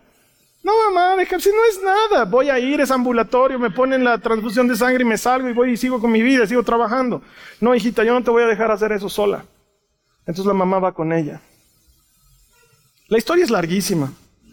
[0.62, 4.18] No, mamá, deja, si no es nada, voy a ir, es ambulatorio, me ponen la
[4.18, 7.22] transfusión de sangre y me salgo y voy y sigo con mi vida, sigo trabajando.
[7.62, 9.46] No, hijita, yo no te voy a dejar hacer eso sola.
[10.22, 11.42] Entonces la mamá va con ella.
[13.08, 14.12] La historia es larguísima,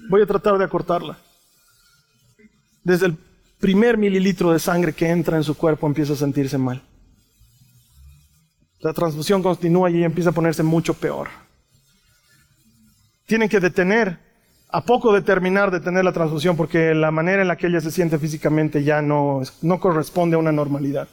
[0.08, 1.18] voy a tratar de acortarla.
[2.84, 3.16] Desde el
[3.58, 6.82] primer mililitro de sangre que entra en su cuerpo empieza a sentirse mal.
[8.80, 11.28] La transfusión continúa y empieza a ponerse mucho peor.
[13.26, 14.18] Tienen que detener,
[14.68, 17.80] a poco de terminar de tener la transfusión, porque la manera en la que ella
[17.80, 21.08] se siente físicamente ya no, no corresponde a una normalidad.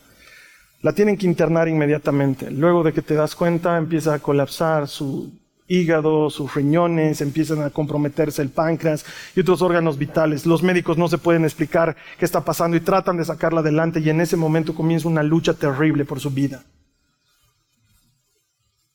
[0.81, 2.51] La tienen que internar inmediatamente.
[2.51, 5.31] Luego de que te das cuenta, empieza a colapsar su
[5.73, 9.05] hígado, sus riñones, empiezan a comprometerse el páncreas
[9.35, 10.45] y otros órganos vitales.
[10.45, 14.09] Los médicos no se pueden explicar qué está pasando y tratan de sacarla adelante y
[14.09, 16.63] en ese momento comienza una lucha terrible por su vida.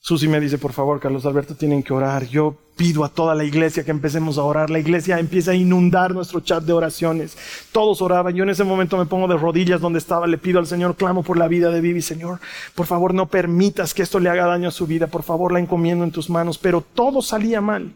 [0.08, 2.26] Susi me dice, por favor, Carlos Alberto, tienen que orar.
[2.26, 4.70] Yo pido a toda la iglesia que empecemos a orar.
[4.70, 7.36] La iglesia empieza a inundar nuestro chat de oraciones.
[7.72, 8.34] Todos oraban.
[8.34, 10.26] Yo en ese momento me pongo de rodillas donde estaba.
[10.26, 12.00] Le pido al Señor, clamo por la vida de Vivi.
[12.00, 12.40] Señor,
[12.74, 15.08] por favor, no permitas que esto le haga daño a su vida.
[15.08, 16.56] Por favor, la encomiendo en tus manos.
[16.56, 17.92] Pero todo salía mal.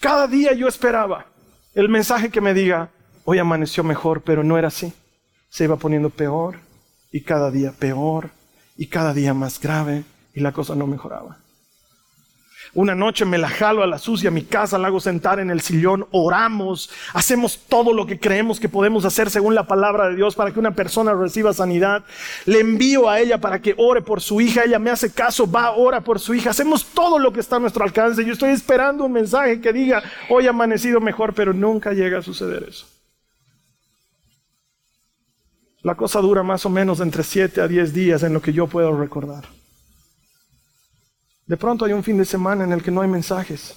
[0.00, 1.26] Cada día yo esperaba
[1.74, 2.88] el mensaje que me diga,
[3.26, 4.94] hoy amaneció mejor, pero no era así.
[5.50, 6.56] Se iba poniendo peor
[7.12, 8.30] y cada día peor
[8.78, 10.04] y cada día más grave
[10.38, 11.38] y la cosa no mejoraba.
[12.74, 15.50] Una noche me la jalo a la sucia a mi casa, la hago sentar en
[15.50, 20.16] el sillón, oramos, hacemos todo lo que creemos que podemos hacer según la palabra de
[20.16, 22.04] Dios para que una persona reciba sanidad.
[22.44, 25.72] Le envío a ella para que ore por su hija, ella me hace caso, va,
[25.72, 26.50] ora por su hija.
[26.50, 28.24] Hacemos todo lo que está a nuestro alcance.
[28.24, 32.64] Yo estoy esperando un mensaje que diga, hoy amanecido mejor, pero nunca llega a suceder
[32.68, 32.86] eso.
[35.82, 38.66] La cosa dura más o menos entre 7 a 10 días en lo que yo
[38.66, 39.57] puedo recordar.
[41.48, 43.74] De pronto hay un fin de semana en el que no hay mensajes.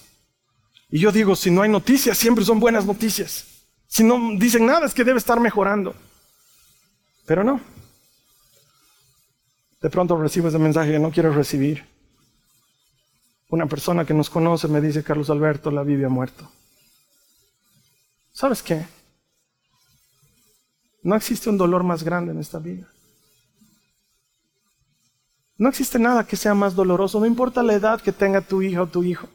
[0.90, 3.46] Y yo digo, si no hay noticias, siempre son buenas noticias.
[3.88, 5.96] Si no dicen nada, es que debe estar mejorando.
[7.26, 7.62] Pero no.
[9.82, 11.86] De pronto recibo ese mensaje que no quiero recibir.
[13.48, 16.52] Una persona que nos conoce me dice, Carlos Alberto, la Biblia ha muerto.
[18.34, 18.86] ¿Sabes qué?
[21.04, 22.88] No existe un dolor más grande en esta vida.
[25.62, 28.82] No existe nada que sea más doloroso, no importa la edad que tenga tu hija
[28.82, 29.30] o tu hijo.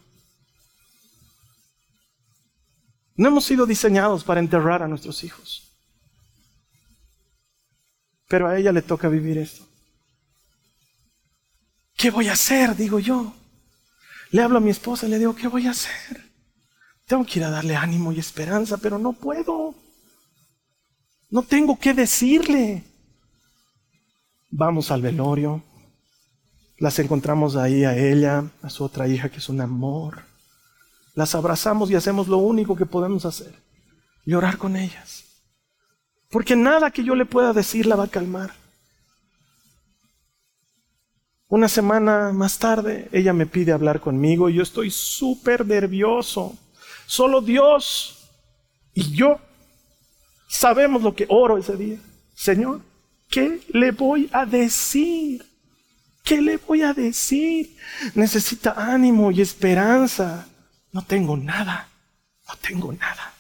[3.15, 5.73] No hemos sido diseñados para enterrar a nuestros hijos.
[8.27, 9.69] Pero a ella le toca vivir esto.
[11.97, 12.75] ¿Qué voy a hacer?
[12.75, 13.33] Digo yo.
[14.33, 16.29] Le hablo a mi esposa y le digo, ¿qué voy a hacer?
[17.05, 19.77] Tengo que ir a darle ánimo y esperanza, pero no puedo.
[21.31, 22.83] No tengo que decirle.
[24.51, 25.63] Vamos al velorio,
[26.79, 30.23] las encontramos ahí a ella, a su otra hija que es un amor.
[31.15, 33.55] Las abrazamos y hacemos lo único que podemos hacer,
[34.25, 35.25] llorar con ellas.
[36.31, 38.53] Porque nada que yo le pueda decir la va a calmar.
[41.49, 46.57] Una semana más tarde, ella me pide hablar conmigo y yo estoy súper nervioso.
[47.07, 48.29] Solo Dios
[48.93, 49.39] y yo
[50.49, 51.99] sabemos lo que oro ese día.
[52.35, 52.81] Señor,
[53.31, 55.47] ¿qué le voy a decir?
[56.27, 57.79] ¿Qué le voy a decir?
[58.17, 60.49] Necesita ánimo y esperanza.
[60.91, 61.89] No tengo nada,
[62.49, 63.33] no tengo nada.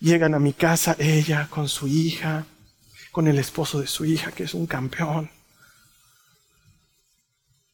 [0.00, 2.44] Llegan a mi casa ella con su hija,
[3.12, 5.30] con el esposo de su hija, que es un campeón.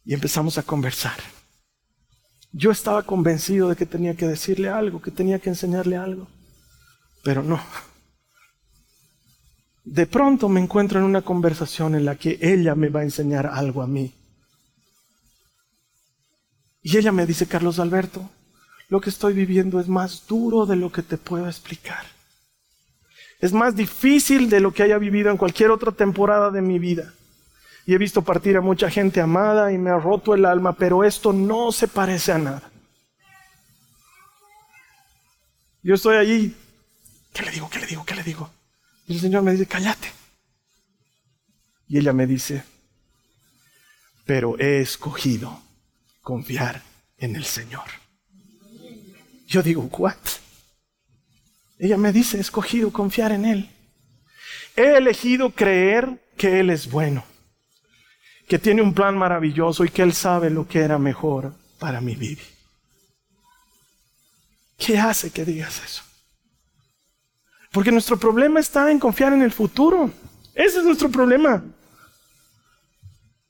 [0.05, 1.17] Y empezamos a conversar.
[2.53, 6.29] Yo estaba convencido de que tenía que decirle algo, que tenía que enseñarle algo,
[7.25, 7.65] pero no.
[9.85, 13.47] De pronto me encuentro en una conversación en la que ella me va a enseñar
[13.47, 14.15] algo a mí.
[16.83, 18.29] Y ella me dice, Carlos Alberto,
[18.89, 22.05] lo que estoy viviendo es más duro de lo que te puedo explicar.
[23.41, 27.13] Es más difícil de lo que haya vivido en cualquier otra temporada de mi vida.
[27.85, 31.03] Y he visto partir a mucha gente amada y me ha roto el alma, pero
[31.03, 32.71] esto no se parece a nada.
[35.83, 36.57] Yo estoy allí,
[37.33, 37.69] ¿qué le digo?
[37.69, 38.05] ¿Qué le digo?
[38.05, 38.51] ¿Qué le digo?
[39.07, 40.13] Y el Señor me dice, cállate.
[41.89, 42.65] Y ella me dice,
[44.25, 45.61] pero he escogido
[46.23, 46.83] confiar
[47.19, 47.85] en el Señor.
[49.47, 50.17] Yo digo, ¿what?
[51.79, 53.71] Ella me dice, he escogido confiar en Él.
[54.77, 57.25] He elegido creer que Él es bueno,
[58.49, 62.15] que tiene un plan maravilloso y que Él sabe lo que era mejor para mi
[62.15, 62.43] vida.
[64.79, 66.03] ¿Qué hace que digas eso?
[67.73, 70.11] Porque nuestro problema está en confiar en el futuro.
[70.55, 71.63] Ese es nuestro problema.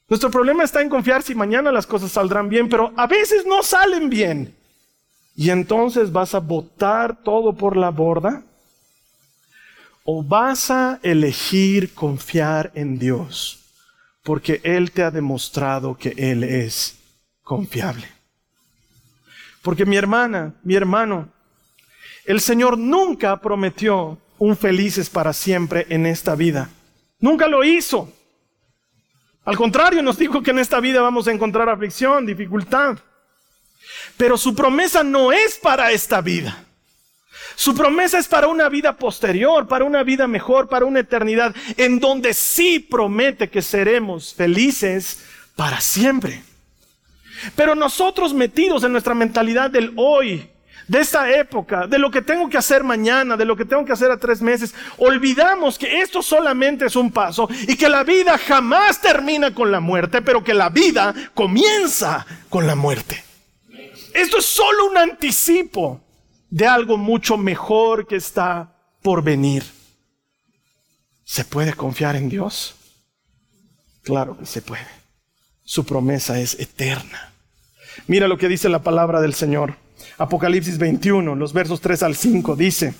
[0.08, 3.62] Nuestro problema está en confiar si mañana las cosas saldrán bien, pero a veces no
[3.62, 4.54] salen bien.
[5.34, 8.42] Y entonces vas a botar todo por la borda
[10.04, 13.62] o vas a elegir confiar en Dios
[14.22, 16.98] porque Él te ha demostrado que Él es
[17.42, 18.06] confiable.
[19.62, 21.28] Porque mi hermana, mi hermano,
[22.24, 26.70] el Señor nunca prometió un felices para siempre en esta vida.
[27.20, 28.12] Nunca lo hizo.
[29.44, 32.98] Al contrario, nos dijo que en esta vida vamos a encontrar aflicción, dificultad.
[34.16, 36.64] Pero su promesa no es para esta vida.
[37.54, 41.98] Su promesa es para una vida posterior, para una vida mejor, para una eternidad, en
[42.00, 46.42] donde sí promete que seremos felices para siempre.
[47.56, 50.48] Pero nosotros metidos en nuestra mentalidad del hoy,
[50.92, 53.94] de esta época, de lo que tengo que hacer mañana, de lo que tengo que
[53.94, 58.36] hacer a tres meses, olvidamos que esto solamente es un paso y que la vida
[58.36, 63.24] jamás termina con la muerte, pero que la vida comienza con la muerte.
[64.12, 65.98] Esto es solo un anticipo
[66.50, 69.64] de algo mucho mejor que está por venir.
[71.24, 72.74] ¿Se puede confiar en Dios?
[74.02, 74.86] Claro que se puede.
[75.64, 77.32] Su promesa es eterna.
[78.08, 79.80] Mira lo que dice la palabra del Señor.
[80.22, 82.94] Apocalipsis 21, los versos 3 al 5, dice,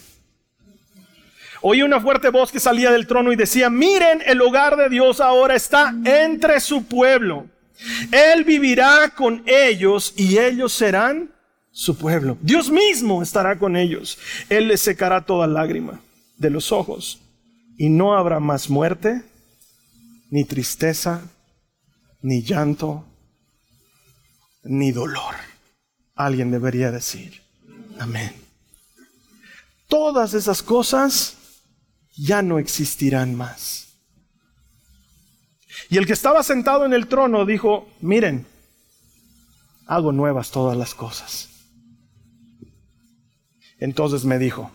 [1.60, 5.20] oí una fuerte voz que salía del trono y decía, miren, el hogar de Dios
[5.20, 7.46] ahora está entre su pueblo.
[8.10, 11.30] Él vivirá con ellos y ellos serán
[11.70, 12.38] su pueblo.
[12.40, 14.18] Dios mismo estará con ellos.
[14.48, 16.00] Él les secará toda lágrima
[16.38, 17.20] de los ojos
[17.78, 19.22] y no habrá más muerte,
[20.28, 21.22] ni tristeza,
[22.20, 23.06] ni llanto,
[24.64, 25.51] ni dolor.
[26.26, 27.42] Alguien debería decir,
[27.98, 28.32] amén.
[29.88, 31.36] Todas esas cosas
[32.16, 33.88] ya no existirán más.
[35.90, 38.46] Y el que estaba sentado en el trono dijo, miren,
[39.86, 41.48] hago nuevas todas las cosas.
[43.78, 44.70] Entonces me dijo,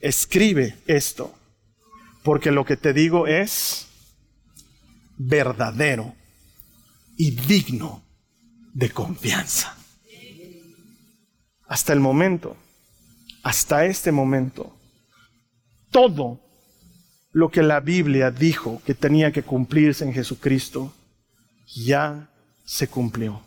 [0.00, 1.34] escribe esto,
[2.22, 3.86] porque lo que te digo es
[5.16, 6.14] verdadero
[7.16, 8.05] y digno
[8.76, 9.74] de confianza.
[11.66, 12.56] Hasta el momento,
[13.42, 14.76] hasta este momento,
[15.90, 16.38] todo
[17.32, 20.92] lo que la Biblia dijo que tenía que cumplirse en Jesucristo,
[21.66, 22.28] ya
[22.66, 23.40] se cumplió.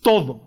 [0.00, 0.40] Todo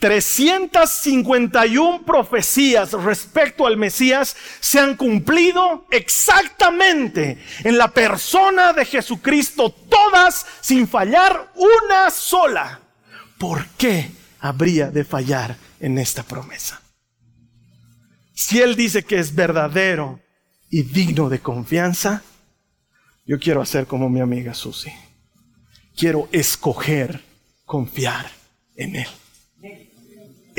[0.00, 10.44] 351 profecías respecto al Mesías se han cumplido exactamente en la persona de Jesucristo, todas
[10.60, 12.80] sin fallar una sola.
[13.38, 16.80] ¿Por qué habría de fallar en esta promesa?
[18.34, 20.20] Si Él dice que es verdadero
[20.70, 22.22] y digno de confianza,
[23.26, 24.92] yo quiero hacer como mi amiga Susi.
[25.96, 27.22] Quiero escoger
[27.64, 28.30] confiar
[28.76, 29.08] en Él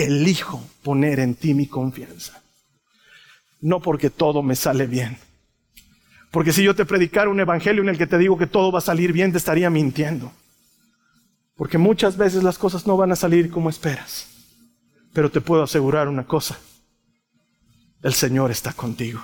[0.06, 2.42] elijo poner en ti mi confianza.
[3.62, 5.18] No porque todo me sale bien.
[6.32, 8.80] Porque si yo te predicara un evangelio en el que te digo que todo va
[8.80, 10.32] a salir bien, te estaría mintiendo.
[11.60, 14.30] Porque muchas veces las cosas no van a salir como esperas.
[15.12, 16.58] Pero te puedo asegurar una cosa.
[18.02, 19.22] El Señor está contigo.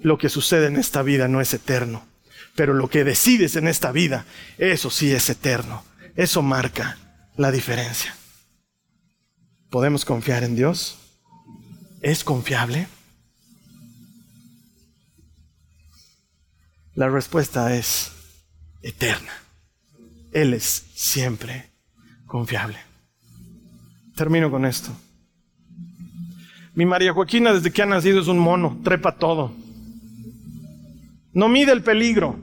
[0.00, 2.06] Lo que sucede en esta vida no es eterno.
[2.54, 4.24] Pero lo que decides en esta vida,
[4.56, 5.84] eso sí es eterno.
[6.14, 6.96] Eso marca
[7.36, 8.16] la diferencia.
[9.68, 10.96] ¿Podemos confiar en Dios?
[12.00, 12.88] ¿Es confiable?
[16.94, 18.10] La respuesta es
[18.80, 19.45] eterna.
[20.36, 21.70] Él es siempre
[22.26, 22.76] confiable.
[24.14, 24.90] Termino con esto.
[26.74, 29.54] Mi María Joaquina desde que ha nacido es un mono, trepa todo.
[31.32, 32.36] No mide el peligro.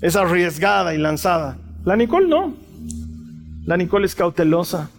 [0.00, 1.58] Es arriesgada y lanzada.
[1.84, 2.54] La Nicole no.
[3.64, 4.90] La Nicole es cautelosa.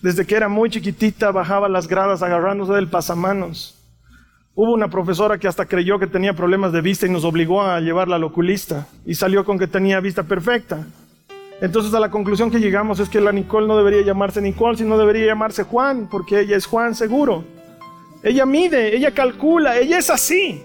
[0.00, 3.76] Desde que era muy chiquitita bajaba las gradas agarrándose del pasamanos.
[4.54, 7.80] Hubo una profesora que hasta creyó que tenía problemas de vista y nos obligó a
[7.80, 10.86] llevarla al oculista y salió con que tenía vista perfecta.
[11.62, 14.98] Entonces a la conclusión que llegamos es que la Nicole no debería llamarse Nicole, sino
[14.98, 17.44] debería llamarse Juan, porque ella es Juan seguro.
[18.22, 20.62] Ella mide, ella calcula, ella es así.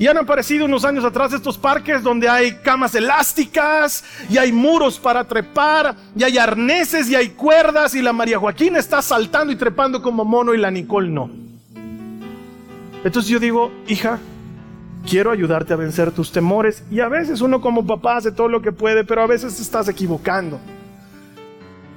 [0.00, 4.98] Y han aparecido unos años atrás estos parques donde hay camas elásticas y hay muros
[4.98, 9.56] para trepar y hay arneses y hay cuerdas y la María Joaquina está saltando y
[9.56, 11.47] trepando como mono y la Nicole no.
[13.04, 14.18] Entonces yo digo, hija,
[15.08, 18.60] quiero ayudarte a vencer tus temores y a veces uno como papá hace todo lo
[18.60, 20.58] que puede, pero a veces estás equivocando.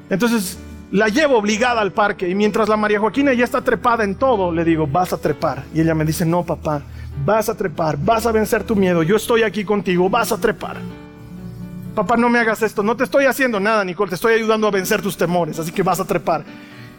[0.09, 0.57] Entonces
[0.91, 4.51] la llevo obligada al parque y mientras la María Joaquina ya está trepada en todo,
[4.51, 5.63] le digo, vas a trepar.
[5.73, 6.83] Y ella me dice, no papá,
[7.25, 10.77] vas a trepar, vas a vencer tu miedo, yo estoy aquí contigo, vas a trepar.
[11.95, 14.71] Papá, no me hagas esto, no te estoy haciendo nada, Nicole, te estoy ayudando a
[14.71, 16.45] vencer tus temores, así que vas a trepar.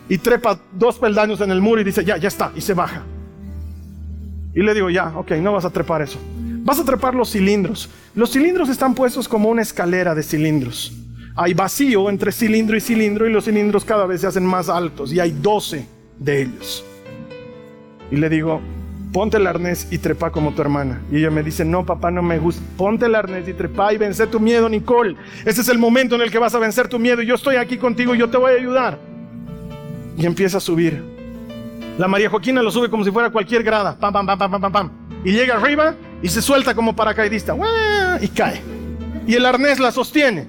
[0.09, 3.03] Y trepa dos peldaños en el muro y dice, ya, ya está, y se baja.
[4.55, 6.18] Y le digo, ya, ok, no vas a trepar eso.
[6.64, 7.90] Vas a trepar los cilindros.
[8.14, 10.92] Los cilindros están puestos como una escalera de cilindros.
[11.34, 15.12] Hay vacío entre cilindro y cilindro y los cilindros cada vez se hacen más altos
[15.12, 15.86] y hay 12
[16.18, 16.84] de ellos.
[18.11, 18.61] Y le digo,
[19.12, 21.00] ponte el arnés y trepa como tu hermana.
[21.11, 22.62] Y ella me dice, no, papá, no me gusta.
[22.76, 25.16] Ponte el arnés y trepa y vence tu miedo, Nicole.
[25.46, 27.22] Ese es el momento en el que vas a vencer tu miedo.
[27.22, 28.98] Yo estoy aquí contigo y yo te voy a ayudar.
[30.18, 31.11] Y empieza a subir.
[31.99, 33.97] La María Joaquina lo sube como si fuera cualquier grada.
[33.99, 34.90] Pam, pam, pam, pam, pam, pam.
[35.24, 37.55] Y llega arriba y se suelta como paracaidista.
[38.20, 38.61] Y cae.
[39.26, 40.49] Y el arnés la sostiene.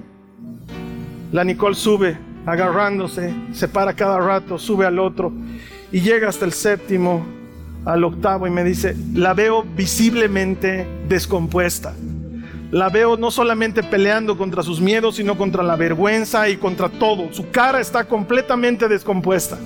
[1.32, 5.32] La Nicole sube agarrándose, se para cada rato, sube al otro
[5.90, 7.24] y llega hasta el séptimo
[7.84, 11.94] al octavo y me dice, la veo visiblemente descompuesta.
[12.70, 17.32] La veo no solamente peleando contra sus miedos, sino contra la vergüenza y contra todo.
[17.32, 19.58] Su cara está completamente descompuesta.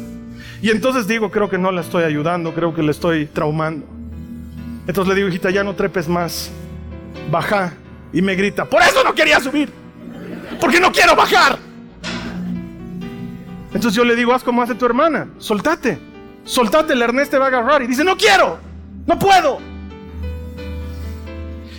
[0.61, 3.87] Y entonces digo, creo que no la estoy ayudando, creo que le estoy traumando.
[4.87, 6.51] Entonces le digo, hijita, ya no trepes más.
[7.31, 7.75] Baja.
[8.13, 9.71] Y me grita, por eso no quería subir.
[10.61, 11.59] Porque no quiero bajar.
[13.67, 16.09] Entonces yo le digo, haz como hace tu hermana, soltate
[16.49, 17.83] soltate, el Ernest te va a agarrar.
[17.83, 18.59] Y dice, no quiero,
[19.07, 19.59] no puedo.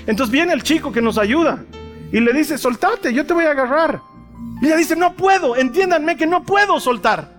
[0.06, 1.64] Entonces viene el chico que nos ayuda
[2.12, 4.02] y le dice, soltate, yo te voy a agarrar.
[4.62, 7.39] Y ella dice, no puedo, entiéndanme que no puedo soltar.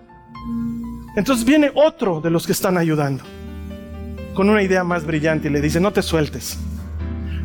[1.15, 3.23] Entonces viene otro de los que están ayudando
[4.33, 6.57] con una idea más brillante y le dice, no te sueltes,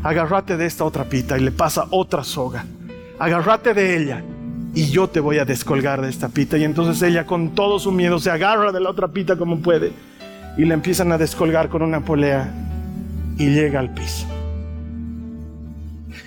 [0.02, 2.64] agárrate de esta otra pita y le pasa otra soga,
[3.18, 4.22] agárrate de ella
[4.72, 6.58] y yo te voy a descolgar de esta pita.
[6.58, 9.92] Y entonces ella con todo su miedo se agarra de la otra pita como puede
[10.56, 12.52] y la empiezan a descolgar con una polea
[13.38, 14.26] y llega al piso.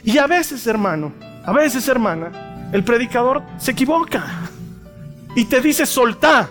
[0.04, 1.14] Y a veces, hermano,
[1.46, 4.26] a veces, hermana, el predicador se equivoca
[5.36, 6.50] y te dice, soltá,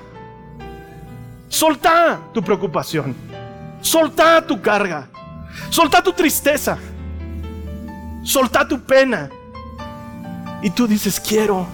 [1.49, 3.15] soltá tu preocupación,
[3.81, 5.09] soltá tu carga,
[5.71, 6.79] soltá tu tristeza,
[8.23, 9.31] soltá tu pena,
[10.63, 11.67] y tú dices, quiero,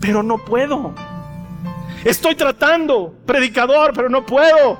[0.00, 0.94] pero no puedo.
[2.04, 4.78] Estoy tratando, predicador, pero no puedo.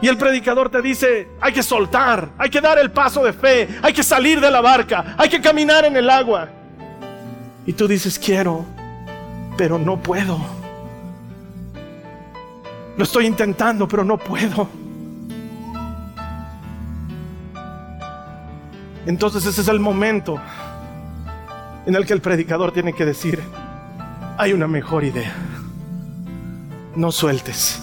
[0.00, 3.68] Y el predicador te dice, hay que soltar, hay que dar el paso de fe,
[3.82, 6.48] hay que salir de la barca, hay que caminar en el agua.
[7.66, 8.64] Y tú dices, quiero,
[9.58, 10.59] pero no puedo.
[12.96, 14.68] Lo estoy intentando, pero no puedo.
[19.06, 20.40] Entonces ese es el momento
[21.86, 23.42] en el que el predicador tiene que decir,
[24.36, 25.34] hay una mejor idea.
[26.94, 27.80] No sueltes.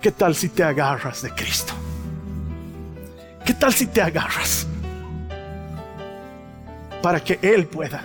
[0.00, 1.72] ¿Qué tal si te agarras de Cristo?
[3.44, 4.66] ¿Qué tal si te agarras?
[7.02, 8.02] Para que Él pueda.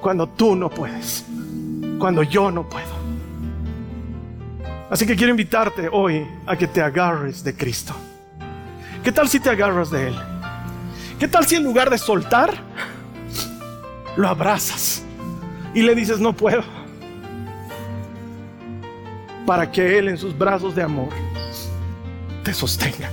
[0.00, 1.24] Cuando tú no puedes.
[1.98, 3.01] Cuando yo no puedo.
[4.92, 7.94] Así que quiero invitarte hoy a que te agarres de Cristo.
[9.02, 10.14] ¿Qué tal si te agarras de Él?
[11.18, 12.52] ¿Qué tal si en lugar de soltar,
[14.18, 15.02] lo abrazas
[15.72, 16.62] y le dices, no puedo?
[19.46, 21.08] Para que Él en sus brazos de amor
[22.44, 23.10] te sostenga.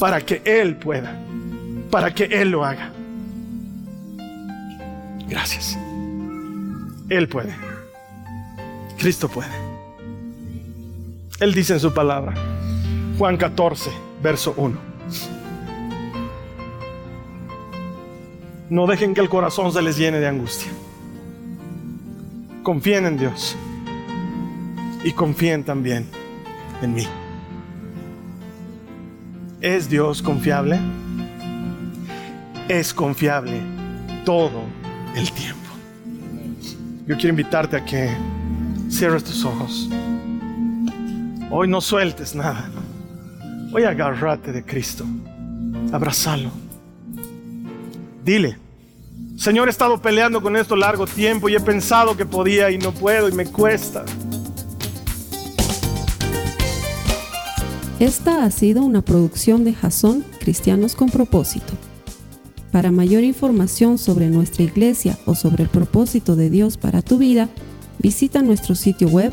[0.00, 1.16] Para que Él pueda.
[1.88, 2.90] Para que Él lo haga.
[5.28, 5.78] Gracias.
[7.08, 7.54] Él puede.
[8.98, 9.63] Cristo puede.
[11.40, 12.34] Él dice en su palabra,
[13.18, 13.90] Juan 14,
[14.22, 14.76] verso 1.
[18.70, 20.70] No dejen que el corazón se les llene de angustia.
[22.62, 23.56] Confíen en Dios.
[25.04, 26.06] Y confíen también
[26.80, 27.06] en mí.
[29.60, 30.78] ¿Es Dios confiable?
[32.68, 33.60] Es confiable
[34.24, 34.62] todo
[35.14, 35.60] el tiempo.
[37.06, 38.08] Yo quiero invitarte a que
[38.88, 39.90] cierres tus ojos.
[41.56, 42.68] Hoy no sueltes nada.
[43.72, 45.04] Hoy agárrate de Cristo.
[45.92, 46.50] Abrazalo.
[48.24, 48.58] Dile,
[49.36, 52.90] Señor, he estado peleando con esto largo tiempo y he pensado que podía y no
[52.90, 54.04] puedo y me cuesta.
[58.00, 61.74] Esta ha sido una producción de Jason Cristianos con propósito.
[62.72, 67.48] Para mayor información sobre nuestra iglesia o sobre el propósito de Dios para tu vida,
[68.00, 69.32] visita nuestro sitio web